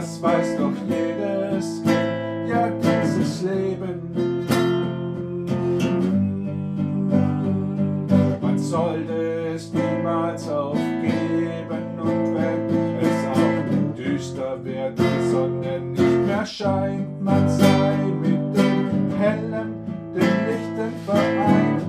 [0.00, 4.46] das weiß doch jedes Kind, ja dieses Leben.
[8.40, 12.00] Man sollte es niemals aufgeben.
[12.00, 19.10] Und wenn es auch düster wird, die Sonne nicht mehr scheint, man sei mit dem
[19.18, 19.74] hellen,
[20.14, 21.82] dem lichten vereint,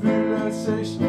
[0.00, 1.00] fühle sich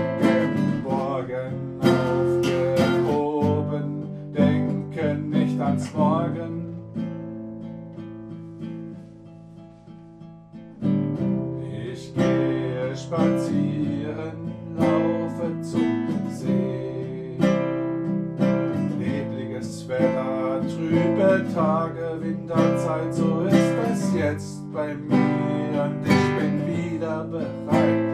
[12.99, 17.37] spazieren, laufe zum See.
[18.97, 23.55] Nebliges Wetter, trübe Tage, Winterzeit, so ist
[23.91, 28.08] es jetzt bei mir und ich bin wieder bereit.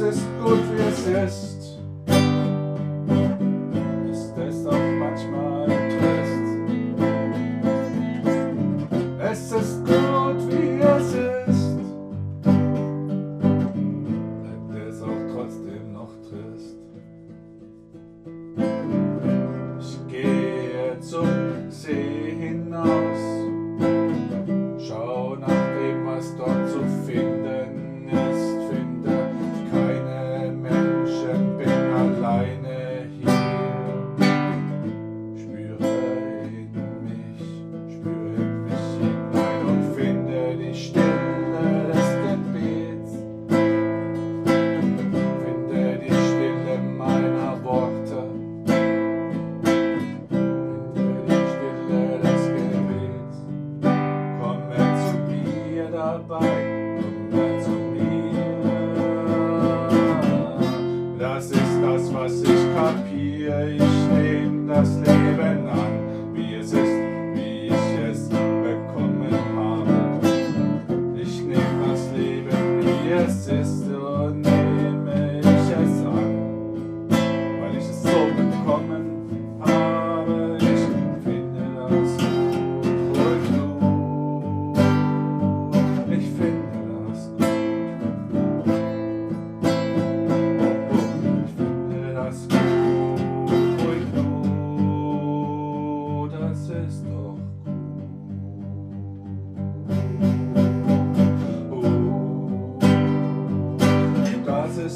[0.00, 1.57] Exodus, go.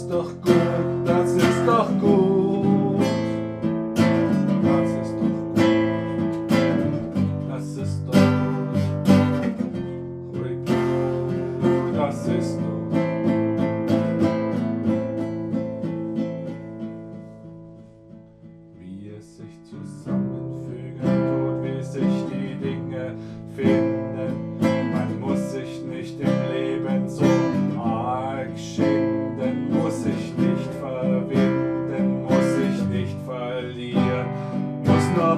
[0.08, 0.61] Doch gut,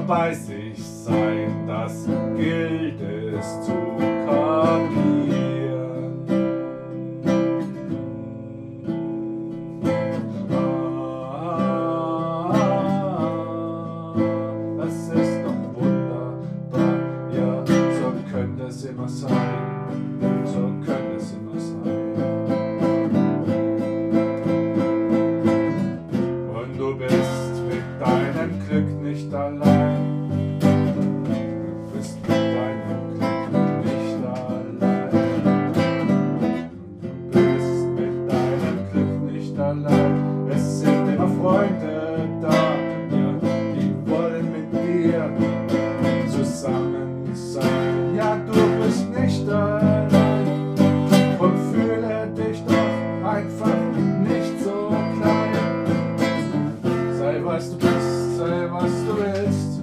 [0.06, 0.54] Bye.
[58.64, 59.82] sei was du willst.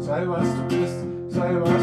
[0.00, 1.77] Sei was du bist, sei was